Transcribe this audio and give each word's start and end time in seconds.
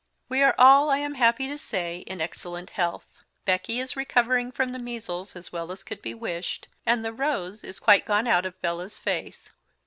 We 0.29 0.41
are 0.41 0.55
All, 0.57 0.89
I 0.89 0.97
am 0.97 1.13
happy 1.13 1.47
to 1.47 1.59
Say, 1.59 1.97
in 2.07 2.21
excellent 2.21 2.71
Health. 2.71 3.23
Becky 3.45 3.79
is 3.79 3.95
recovering 3.95 4.51
from 4.51 4.69
the 4.69 4.79
Measles 4.79 5.35
as 5.35 5.53
well 5.53 5.71
as 5.71 5.83
could 5.83 6.01
be 6.01 6.15
Wished, 6.15 6.67
and 6.87 7.05
the 7.05 7.13
Rose 7.13 7.63
is 7.63 7.79
quite 7.79 8.05
gone 8.07 8.25
out 8.25 8.47
of 8.47 8.59
Bella's 8.63 8.97
Face. 8.97 9.51